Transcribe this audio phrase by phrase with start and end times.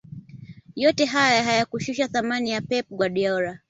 [0.75, 3.59] yote haya hayakushusha thamani ya pep guardiola